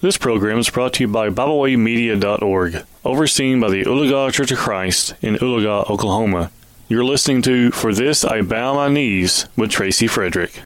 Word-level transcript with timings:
This 0.00 0.16
program 0.16 0.60
is 0.60 0.70
brought 0.70 0.92
to 0.92 1.02
you 1.02 1.08
by 1.08 1.28
BibleWayMedia.org, 1.28 2.84
overseen 3.04 3.58
by 3.58 3.68
the 3.68 3.82
Oologah 3.82 4.32
Church 4.32 4.52
of 4.52 4.58
Christ 4.58 5.14
in 5.22 5.34
Oologah, 5.34 5.90
Oklahoma. 5.90 6.52
You're 6.88 7.04
listening 7.04 7.42
to 7.42 7.72
For 7.72 7.92
This 7.92 8.24
I 8.24 8.42
Bow 8.42 8.74
My 8.74 8.88
Knees 8.88 9.46
with 9.56 9.72
Tracy 9.72 10.06
Frederick. 10.06 10.62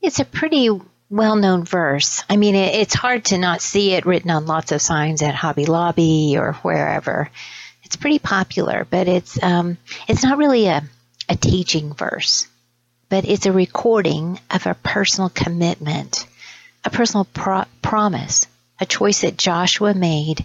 It's 0.00 0.20
a 0.20 0.24
pretty 0.24 0.70
well 1.10 1.36
known 1.36 1.66
verse. 1.66 2.24
I 2.30 2.38
mean, 2.38 2.54
it's 2.54 2.94
hard 2.94 3.26
to 3.26 3.36
not 3.36 3.60
see 3.60 3.92
it 3.92 4.06
written 4.06 4.30
on 4.30 4.46
lots 4.46 4.72
of 4.72 4.80
signs 4.80 5.20
at 5.20 5.34
Hobby 5.34 5.66
Lobby 5.66 6.36
or 6.38 6.54
wherever. 6.62 7.30
It's 7.82 7.96
pretty 7.96 8.20
popular, 8.20 8.86
but 8.88 9.06
it's, 9.06 9.40
um, 9.42 9.76
it's 10.08 10.24
not 10.24 10.38
really 10.38 10.68
a, 10.68 10.82
a 11.28 11.36
teaching 11.36 11.92
verse, 11.92 12.48
but 13.10 13.26
it's 13.26 13.44
a 13.44 13.52
recording 13.52 14.40
of 14.50 14.66
a 14.66 14.72
personal 14.82 15.28
commitment 15.28 16.26
a 16.84 16.90
personal 16.90 17.24
pro- 17.24 17.64
promise, 17.82 18.46
a 18.80 18.86
choice 18.86 19.22
that 19.22 19.36
Joshua 19.36 19.94
made, 19.94 20.44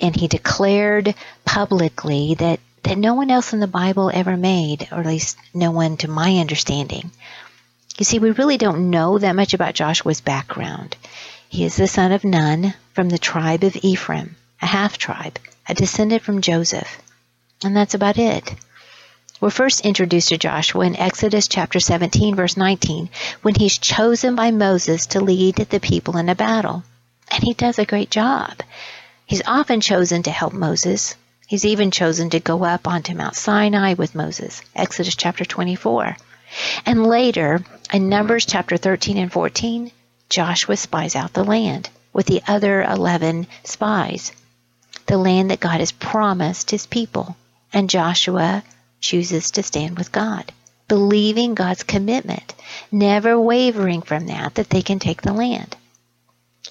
and 0.00 0.14
he 0.14 0.28
declared 0.28 1.14
publicly 1.44 2.34
that, 2.34 2.60
that 2.82 2.98
no 2.98 3.14
one 3.14 3.30
else 3.30 3.52
in 3.52 3.60
the 3.60 3.66
Bible 3.66 4.10
ever 4.12 4.36
made, 4.36 4.88
or 4.92 5.00
at 5.00 5.06
least 5.06 5.36
no 5.54 5.70
one 5.70 5.96
to 5.98 6.08
my 6.08 6.38
understanding. 6.38 7.10
You 7.98 8.04
see, 8.04 8.18
we 8.18 8.30
really 8.30 8.58
don't 8.58 8.90
know 8.90 9.18
that 9.18 9.36
much 9.36 9.54
about 9.54 9.74
Joshua's 9.74 10.20
background. 10.20 10.96
He 11.48 11.64
is 11.64 11.76
the 11.76 11.86
son 11.86 12.12
of 12.12 12.24
Nun 12.24 12.74
from 12.94 13.08
the 13.08 13.18
tribe 13.18 13.62
of 13.62 13.76
Ephraim, 13.82 14.36
a 14.60 14.66
half 14.66 14.96
tribe, 14.96 15.38
a 15.68 15.74
descendant 15.74 16.22
from 16.22 16.40
Joseph. 16.40 17.00
And 17.62 17.76
that's 17.76 17.94
about 17.94 18.18
it. 18.18 18.54
We're 19.42 19.50
first 19.50 19.80
introduced 19.80 20.28
to 20.28 20.38
Joshua 20.38 20.86
in 20.86 20.94
Exodus 20.94 21.48
chapter 21.48 21.80
17 21.80 22.36
verse 22.36 22.56
19 22.56 23.10
when 23.42 23.56
he's 23.56 23.76
chosen 23.76 24.36
by 24.36 24.52
Moses 24.52 25.06
to 25.06 25.20
lead 25.20 25.56
the 25.56 25.80
people 25.80 26.16
in 26.16 26.28
a 26.28 26.36
battle. 26.36 26.84
And 27.28 27.42
he 27.42 27.52
does 27.52 27.76
a 27.80 27.84
great 27.84 28.08
job. 28.08 28.60
He's 29.26 29.42
often 29.44 29.80
chosen 29.80 30.22
to 30.22 30.30
help 30.30 30.52
Moses. 30.52 31.16
He's 31.48 31.64
even 31.64 31.90
chosen 31.90 32.30
to 32.30 32.38
go 32.38 32.62
up 32.62 32.86
onto 32.86 33.16
Mount 33.16 33.34
Sinai 33.34 33.94
with 33.94 34.14
Moses. 34.14 34.62
Exodus 34.76 35.16
chapter 35.16 35.44
24. 35.44 36.16
And 36.86 37.04
later, 37.04 37.64
in 37.92 38.08
Numbers 38.08 38.46
chapter 38.46 38.76
13 38.76 39.18
and 39.18 39.32
14, 39.32 39.90
Joshua 40.28 40.76
spies 40.76 41.16
out 41.16 41.32
the 41.32 41.42
land 41.42 41.90
with 42.12 42.26
the 42.26 42.42
other 42.46 42.80
11 42.80 43.48
spies. 43.64 44.30
The 45.06 45.18
land 45.18 45.50
that 45.50 45.58
God 45.58 45.80
has 45.80 45.90
promised 45.90 46.70
his 46.70 46.86
people. 46.86 47.34
And 47.72 47.90
Joshua 47.90 48.62
chooses 49.02 49.50
to 49.50 49.62
stand 49.62 49.98
with 49.98 50.12
God, 50.12 50.50
believing 50.88 51.54
God's 51.54 51.82
commitment, 51.82 52.54
never 52.90 53.38
wavering 53.38 54.00
from 54.00 54.28
that, 54.28 54.54
that 54.54 54.70
they 54.70 54.80
can 54.80 54.98
take 54.98 55.20
the 55.20 55.34
land. 55.34 55.76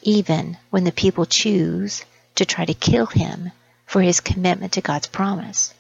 Even 0.02 0.58
when 0.72 0.84
the 0.84 0.92
people 0.92 1.28
choose 1.28 2.04
to 2.36 2.46
try 2.46 2.66
to 2.66 2.74
kill 2.74 3.06
him 3.06 3.52
for 3.86 4.02
his 4.02 4.22
commitment 4.22 4.74
to 4.74 4.82
God's 4.82 5.08
promise, 5.08 5.74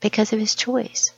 because 0.00 0.32
of 0.34 0.38
his 0.38 0.54
choice. 0.54 1.12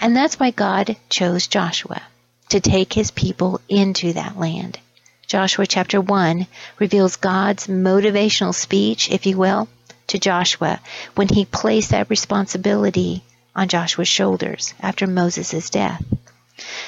And 0.00 0.14
that's 0.14 0.38
why 0.38 0.52
God 0.52 0.96
chose 1.08 1.48
Joshua 1.48 2.02
to 2.50 2.60
take 2.60 2.92
his 2.92 3.10
people 3.10 3.60
into 3.68 4.12
that 4.12 4.38
land. 4.38 4.78
Joshua 5.26 5.66
chapter 5.66 6.00
1 6.00 6.46
reveals 6.78 7.16
God's 7.16 7.66
motivational 7.66 8.54
speech, 8.54 9.10
if 9.10 9.26
you 9.26 9.36
will, 9.36 9.66
to 10.06 10.20
Joshua 10.20 10.80
when 11.16 11.26
he 11.26 11.44
placed 11.44 11.90
that 11.90 12.10
responsibility 12.10 13.24
on 13.56 13.68
Joshua's 13.68 14.06
shoulders 14.06 14.74
after 14.80 15.06
Moses' 15.06 15.70
death. 15.70 16.04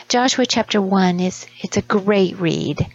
Joshua 0.09 0.47
chapter 0.47 0.81
1 0.81 1.19
is 1.19 1.47
it's 1.61 1.79
a 1.79 1.83
great 1.83 2.39
read. 2.39 2.87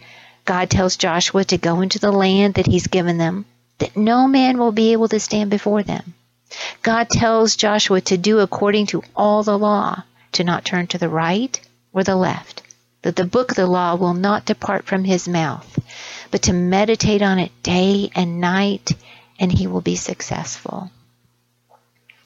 God 0.44 0.70
tells 0.70 0.96
Joshua 0.96 1.44
to 1.44 1.58
go 1.58 1.80
into 1.80 1.98
the 1.98 2.12
land 2.12 2.54
that 2.54 2.66
he's 2.66 2.86
given 2.86 3.18
them, 3.18 3.44
that 3.78 3.96
no 3.96 4.28
man 4.28 4.58
will 4.58 4.72
be 4.72 4.92
able 4.92 5.08
to 5.08 5.18
stand 5.18 5.50
before 5.50 5.82
them. 5.82 6.14
God 6.82 7.08
tells 7.10 7.56
Joshua 7.56 8.00
to 8.02 8.16
do 8.16 8.38
according 8.38 8.86
to 8.86 9.02
all 9.16 9.42
the 9.42 9.58
law, 9.58 10.04
to 10.32 10.44
not 10.44 10.64
turn 10.64 10.86
to 10.88 10.98
the 10.98 11.08
right 11.08 11.60
or 11.92 12.04
the 12.04 12.16
left, 12.16 12.62
that 13.02 13.16
the 13.16 13.24
book 13.24 13.50
of 13.50 13.56
the 13.56 13.66
law 13.66 13.96
will 13.96 14.14
not 14.14 14.44
depart 14.44 14.84
from 14.84 15.02
his 15.02 15.26
mouth, 15.26 15.78
but 16.30 16.42
to 16.42 16.52
meditate 16.52 17.22
on 17.22 17.40
it 17.40 17.50
day 17.62 18.10
and 18.14 18.40
night, 18.40 18.92
and 19.40 19.50
he 19.50 19.66
will 19.66 19.80
be 19.80 19.96
successful. 19.96 20.90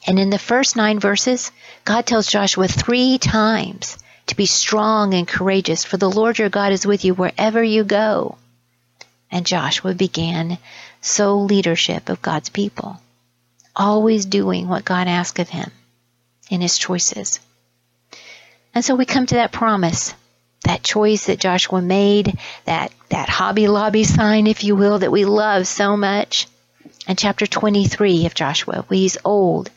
And 0.09 0.19
in 0.19 0.31
the 0.31 0.39
first 0.39 0.75
nine 0.75 0.99
verses, 0.99 1.53
God 1.85 2.07
tells 2.07 2.27
Joshua 2.27 2.67
three 2.67 3.19
times 3.19 3.99
to 4.29 4.35
be 4.35 4.47
strong 4.47 5.13
and 5.13 5.29
courageous, 5.29 5.85
for 5.85 5.99
the 5.99 6.11
Lord 6.11 6.39
your 6.39 6.49
God 6.49 6.73
is 6.73 6.87
with 6.87 7.05
you 7.05 7.13
wherever 7.13 7.63
you 7.63 7.85
go. 7.85 8.39
And 9.31 9.45
Joshua 9.45 9.93
began 9.93 10.57
sole 11.03 11.45
leadership 11.45 12.09
of 12.09 12.23
God's 12.23 12.49
people, 12.49 12.99
always 13.77 14.25
doing 14.25 14.67
what 14.67 14.87
God 14.87 15.09
asked 15.09 15.41
of 15.41 15.51
him 15.51 15.71
in 16.49 16.63
his 16.63 16.79
choices. 16.79 17.39
And 18.75 18.83
so 18.83 18.95
we 18.95 19.05
come 19.05 19.27
to 19.27 19.35
that 19.35 19.53
promise, 19.53 20.15
that 20.65 20.83
choice 20.83 21.27
that 21.27 21.39
Joshua 21.39 21.83
made, 21.83 22.39
that, 22.65 22.93
that 23.11 23.29
Hobby 23.29 23.69
Lobby 23.69 24.05
sign, 24.05 24.47
if 24.47 24.65
you 24.65 24.75
will, 24.75 25.01
that 25.01 25.13
we 25.13 25.27
love 25.27 25.67
so 25.67 25.99
much. 25.99 26.47
And 27.07 27.19
chapter 27.19 27.47
23 27.47 28.25
of 28.25 28.33
Joshua, 28.33 28.87
he's 28.89 29.19
old 29.23 29.71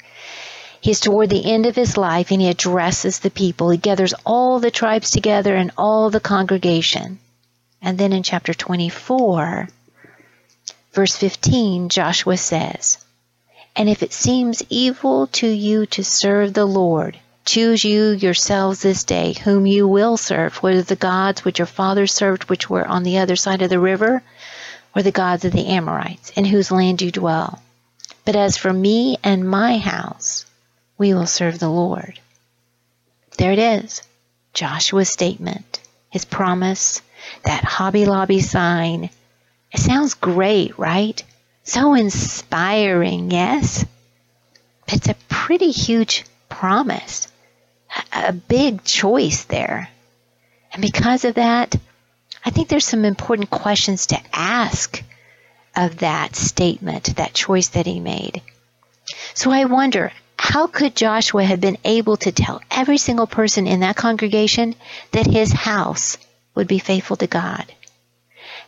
He's 0.82 1.00
toward 1.00 1.30
the 1.30 1.46
end 1.46 1.68
of 1.68 1.76
his 1.76 1.96
life 1.96 2.32
and 2.32 2.42
he 2.42 2.50
addresses 2.50 3.20
the 3.20 3.30
people. 3.30 3.70
He 3.70 3.78
gathers 3.78 4.16
all 4.26 4.60
the 4.60 4.72
tribes 4.72 5.12
together 5.12 5.56
and 5.56 5.70
all 5.78 6.10
the 6.10 6.20
congregation. 6.20 7.20
And 7.84 8.00
then 8.00 8.12
in 8.14 8.24
chapter 8.24 8.52
24, 8.52 9.70
verse 10.94 11.16
15, 11.16 11.90
Joshua 11.90 12.36
says, 12.36 12.98
And 13.76 13.90
if 13.90 14.02
it 14.02 14.12
seems 14.12 14.64
evil 14.70 15.28
to 15.28 15.48
you 15.48 15.86
to 15.86 16.04
serve 16.04 16.56
the 16.56 16.66
Lord, 16.66 17.20
choose 17.46 17.84
you 17.84 18.10
yourselves 18.10 18.82
this 18.82 19.04
day 19.04 19.34
whom 19.34 19.68
you 19.68 19.88
will 19.88 20.18
serve, 20.18 20.58
whether 20.64 20.82
the 20.82 20.96
gods 20.96 21.46
which 21.46 21.60
your 21.60 21.68
fathers 21.68 22.12
served, 22.12 22.46
which 22.46 22.72
were 22.72 22.88
on 22.88 23.04
the 23.04 23.20
other 23.20 23.36
side 23.36 23.62
of 23.62 23.70
the 23.70 23.80
river, 23.80 24.24
or 24.96 25.04
the 25.04 25.12
gods 25.12 25.46
of 25.46 25.52
the 25.52 25.68
Amorites, 25.68 26.32
in 26.32 26.46
whose 26.46 26.72
land 26.72 27.04
you 27.04 27.12
dwell. 27.12 27.62
But 28.26 28.36
as 28.36 28.58
for 28.58 28.74
me 28.74 29.18
and 29.24 29.48
my 29.48 29.78
house, 29.78 30.46
we 31.02 31.16
will 31.16 31.26
serve 31.26 31.58
the 31.58 31.68
Lord. 31.68 32.20
There 33.40 33.52
it 33.52 33.58
is. 33.58 34.04
Joshua's 34.54 35.10
statement, 35.10 35.82
his 36.12 36.26
promise, 36.26 37.02
that 37.44 37.64
Hobby 37.64 38.06
Lobby 38.06 38.40
sign. 38.40 39.10
It 39.72 39.80
sounds 39.80 40.14
great, 40.14 40.78
right? 40.78 41.24
So 41.64 41.96
inspiring, 41.96 43.32
yes? 43.32 43.84
It's 44.88 45.10
a 45.10 45.16
pretty 45.28 45.72
huge 45.72 46.24
promise, 46.50 47.28
a 48.14 48.32
big 48.32 48.84
choice 48.84 49.46
there. 49.46 49.90
And 50.72 50.84
because 50.84 51.26
of 51.26 51.34
that, 51.34 51.76
I 52.46 52.52
think 52.52 52.70
there's 52.70 52.86
some 52.86 53.06
important 53.06 53.50
questions 53.50 54.06
to 54.08 54.20
ask 54.32 55.04
of 55.76 55.98
that 55.98 56.36
statement, 56.36 57.16
that 57.16 57.34
choice 57.34 57.70
that 57.70 57.88
he 57.88 58.00
made. 58.00 58.44
So 59.34 59.50
I 59.50 59.66
wonder, 59.66 60.12
how 60.52 60.68
could 60.68 60.98
Joshua 60.98 61.46
have 61.46 61.62
been 61.62 61.78
able 61.86 62.18
to 62.18 62.34
tell 62.34 62.62
every 62.70 62.98
single 62.98 63.26
person 63.26 63.68
in 63.68 63.80
that 63.80 63.96
congregation 63.96 64.76
that 65.14 65.26
his 65.26 65.54
house 65.54 66.18
would 66.56 66.68
be 66.68 66.78
faithful 66.78 67.16
to 67.16 67.26
God? 67.26 67.64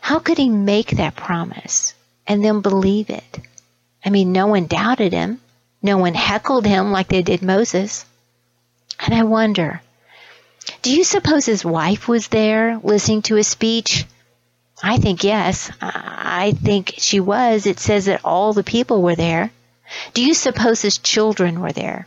How 0.00 0.18
could 0.18 0.38
he 0.38 0.48
make 0.48 0.92
that 0.92 1.14
promise 1.14 1.92
and 2.26 2.42
then 2.42 2.62
believe 2.62 3.10
it? 3.10 3.38
I 4.02 4.08
mean, 4.08 4.32
no 4.32 4.46
one 4.46 4.64
doubted 4.64 5.12
him. 5.12 5.42
No 5.82 5.98
one 5.98 6.14
heckled 6.14 6.64
him 6.64 6.90
like 6.90 7.08
they 7.08 7.20
did 7.20 7.42
Moses. 7.42 8.06
And 8.98 9.12
I 9.12 9.24
wonder, 9.24 9.82
do 10.80 10.90
you 10.90 11.04
suppose 11.04 11.44
his 11.44 11.66
wife 11.66 12.08
was 12.08 12.28
there 12.28 12.78
listening 12.82 13.20
to 13.28 13.34
his 13.34 13.48
speech? 13.48 14.06
I 14.82 14.96
think 14.96 15.22
yes. 15.22 15.70
I 15.82 16.52
think 16.52 16.94
she 16.96 17.20
was. 17.20 17.66
It 17.66 17.78
says 17.78 18.06
that 18.06 18.24
all 18.24 18.54
the 18.54 18.64
people 18.64 19.02
were 19.02 19.16
there. 19.16 19.50
Do 20.12 20.24
you 20.24 20.34
suppose 20.34 20.82
his 20.82 20.98
children 20.98 21.60
were 21.60 21.72
there? 21.72 22.06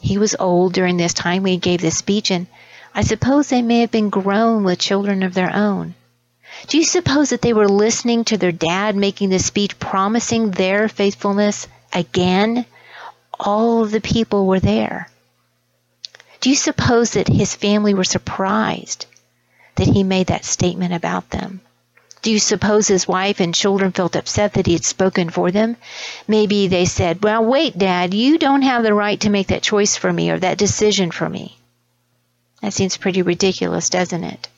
He 0.00 0.18
was 0.18 0.36
old 0.38 0.72
during 0.72 0.96
this 0.96 1.14
time 1.14 1.42
when 1.42 1.52
he 1.52 1.58
gave 1.58 1.80
this 1.80 1.98
speech, 1.98 2.30
and 2.30 2.46
I 2.94 3.02
suppose 3.02 3.48
they 3.48 3.62
may 3.62 3.80
have 3.80 3.90
been 3.90 4.10
grown 4.10 4.64
with 4.64 4.78
children 4.78 5.22
of 5.22 5.34
their 5.34 5.54
own. 5.54 5.94
Do 6.68 6.78
you 6.78 6.84
suppose 6.84 7.30
that 7.30 7.42
they 7.42 7.52
were 7.52 7.68
listening 7.68 8.24
to 8.24 8.38
their 8.38 8.52
dad 8.52 8.96
making 8.96 9.28
this 9.28 9.46
speech, 9.46 9.78
promising 9.78 10.50
their 10.50 10.88
faithfulness 10.88 11.68
again? 11.92 12.64
All 13.38 13.82
of 13.82 13.90
the 13.90 14.00
people 14.00 14.46
were 14.46 14.60
there. 14.60 15.08
Do 16.40 16.50
you 16.50 16.56
suppose 16.56 17.12
that 17.12 17.28
his 17.28 17.54
family 17.54 17.94
were 17.94 18.04
surprised 18.04 19.06
that 19.76 19.86
he 19.86 20.02
made 20.02 20.28
that 20.28 20.44
statement 20.44 20.94
about 20.94 21.30
them? 21.30 21.60
Do 22.22 22.32
you 22.32 22.38
suppose 22.38 22.88
his 22.88 23.06
wife 23.06 23.40
and 23.40 23.54
children 23.54 23.92
felt 23.92 24.16
upset 24.16 24.54
that 24.54 24.66
he 24.66 24.72
had 24.72 24.84
spoken 24.84 25.30
for 25.30 25.50
them? 25.50 25.76
Maybe 26.26 26.66
they 26.66 26.84
said, 26.84 27.22
Well, 27.22 27.44
wait, 27.44 27.78
Dad, 27.78 28.12
you 28.12 28.38
don't 28.38 28.62
have 28.62 28.82
the 28.82 28.94
right 28.94 29.20
to 29.20 29.30
make 29.30 29.48
that 29.48 29.62
choice 29.62 29.96
for 29.96 30.12
me 30.12 30.30
or 30.30 30.38
that 30.38 30.58
decision 30.58 31.10
for 31.10 31.28
me. 31.28 31.56
That 32.60 32.74
seems 32.74 32.96
pretty 32.96 33.22
ridiculous, 33.22 33.88
doesn't 33.88 34.24
it? 34.24 34.48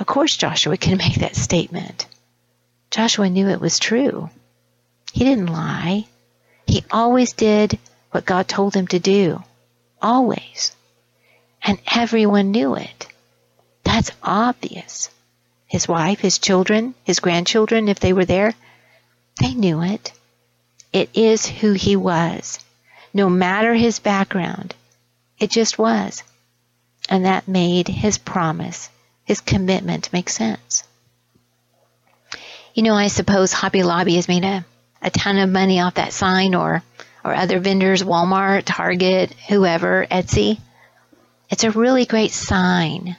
Of 0.00 0.06
course, 0.06 0.36
Joshua 0.36 0.76
can 0.76 0.98
make 1.04 1.16
that 1.16 1.36
statement. 1.36 2.06
Joshua 2.90 3.28
knew 3.28 3.48
it 3.48 3.60
was 3.60 3.78
true. 3.78 4.30
He 5.12 5.24
didn't 5.24 5.46
lie. 5.46 6.06
He 6.66 6.84
always 6.90 7.32
did 7.32 7.78
what 8.10 8.24
God 8.24 8.48
told 8.48 8.74
him 8.74 8.86
to 8.88 8.98
do. 8.98 9.42
Always. 10.02 10.72
And 11.62 11.78
everyone 11.92 12.50
knew 12.50 12.74
it. 12.76 13.06
That's 13.84 14.10
obvious. 14.22 15.10
His 15.68 15.86
wife, 15.86 16.18
his 16.20 16.38
children, 16.38 16.94
his 17.04 17.20
grandchildren, 17.20 17.88
if 17.88 18.00
they 18.00 18.14
were 18.14 18.24
there, 18.24 18.54
they 19.40 19.52
knew 19.54 19.82
it. 19.82 20.12
It 20.92 21.10
is 21.12 21.46
who 21.46 21.74
he 21.74 21.94
was. 21.94 22.58
No 23.12 23.28
matter 23.28 23.74
his 23.74 23.98
background, 23.98 24.74
it 25.38 25.50
just 25.50 25.78
was. 25.78 26.22
And 27.10 27.26
that 27.26 27.48
made 27.48 27.88
his 27.88 28.16
promise, 28.18 28.88
his 29.24 29.40
commitment 29.40 30.12
make 30.12 30.30
sense. 30.30 30.84
You 32.74 32.82
know, 32.82 32.94
I 32.94 33.08
suppose 33.08 33.52
Hobby 33.52 33.82
Lobby 33.82 34.16
has 34.16 34.28
made 34.28 34.44
a, 34.44 34.64
a 35.02 35.10
ton 35.10 35.38
of 35.38 35.50
money 35.50 35.80
off 35.80 35.94
that 35.94 36.12
sign 36.12 36.54
or, 36.54 36.82
or 37.24 37.34
other 37.34 37.60
vendors, 37.60 38.02
Walmart, 38.02 38.62
Target, 38.64 39.34
whoever, 39.48 40.06
Etsy. 40.10 40.58
It's 41.50 41.64
a 41.64 41.70
really 41.70 42.06
great 42.06 42.30
sign. 42.30 43.16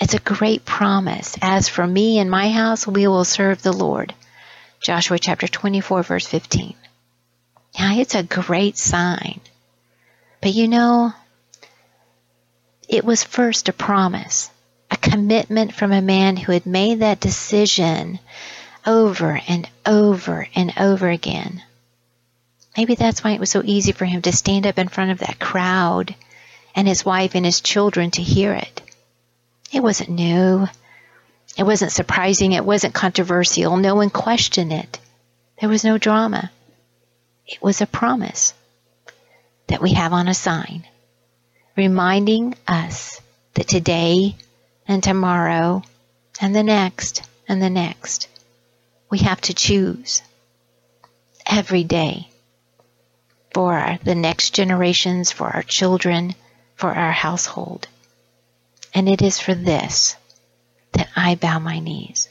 It's 0.00 0.14
a 0.14 0.18
great 0.20 0.64
promise. 0.64 1.36
As 1.40 1.68
for 1.68 1.86
me 1.86 2.18
and 2.18 2.30
my 2.30 2.50
house, 2.50 2.86
we 2.86 3.06
will 3.06 3.24
serve 3.24 3.62
the 3.62 3.72
Lord. 3.72 4.14
Joshua 4.80 5.18
chapter 5.18 5.48
24, 5.48 6.02
verse 6.02 6.26
15. 6.26 6.74
Yeah, 7.78 7.94
it's 7.94 8.14
a 8.14 8.22
great 8.22 8.76
sign. 8.76 9.40
But 10.42 10.52
you 10.52 10.68
know, 10.68 11.12
it 12.88 13.04
was 13.04 13.24
first 13.24 13.68
a 13.68 13.72
promise, 13.72 14.50
a 14.90 14.96
commitment 14.96 15.74
from 15.74 15.92
a 15.92 16.02
man 16.02 16.36
who 16.36 16.52
had 16.52 16.66
made 16.66 17.00
that 17.00 17.20
decision 17.20 18.18
over 18.86 19.40
and 19.48 19.68
over 19.84 20.46
and 20.54 20.72
over 20.78 21.08
again. 21.08 21.62
Maybe 22.76 22.94
that's 22.94 23.24
why 23.24 23.32
it 23.32 23.40
was 23.40 23.50
so 23.50 23.62
easy 23.64 23.92
for 23.92 24.04
him 24.04 24.22
to 24.22 24.32
stand 24.32 24.66
up 24.66 24.78
in 24.78 24.88
front 24.88 25.10
of 25.10 25.18
that 25.18 25.38
crowd 25.38 26.14
and 26.74 26.86
his 26.86 27.04
wife 27.04 27.34
and 27.34 27.44
his 27.44 27.60
children 27.60 28.10
to 28.12 28.22
hear 28.22 28.52
it. 28.52 28.82
It 29.72 29.82
wasn't 29.82 30.10
new. 30.10 30.66
It 31.56 31.62
wasn't 31.64 31.92
surprising. 31.92 32.52
It 32.52 32.64
wasn't 32.64 32.94
controversial. 32.94 33.76
No 33.76 33.94
one 33.94 34.10
questioned 34.10 34.72
it. 34.72 34.98
There 35.60 35.68
was 35.68 35.84
no 35.84 35.98
drama. 35.98 36.50
It 37.46 37.62
was 37.62 37.80
a 37.80 37.86
promise 37.86 38.52
that 39.68 39.80
we 39.80 39.94
have 39.94 40.12
on 40.12 40.28
a 40.28 40.34
sign, 40.34 40.86
reminding 41.76 42.54
us 42.66 43.20
that 43.54 43.68
today 43.68 44.36
and 44.86 45.02
tomorrow 45.02 45.82
and 46.40 46.54
the 46.54 46.62
next 46.62 47.22
and 47.48 47.62
the 47.62 47.70
next, 47.70 48.28
we 49.10 49.18
have 49.18 49.40
to 49.42 49.54
choose 49.54 50.22
every 51.46 51.84
day 51.84 52.28
for 53.54 53.98
the 54.04 54.14
next 54.14 54.50
generations, 54.50 55.32
for 55.32 55.46
our 55.46 55.62
children, 55.62 56.34
for 56.74 56.92
our 56.92 57.12
household. 57.12 57.88
And 58.96 59.10
it 59.10 59.20
is 59.20 59.38
for 59.38 59.54
this 59.54 60.16
that 60.92 61.10
I 61.14 61.34
bow 61.34 61.58
my 61.58 61.80
knees. 61.80 62.30